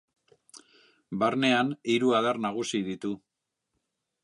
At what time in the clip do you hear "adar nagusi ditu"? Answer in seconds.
2.21-3.15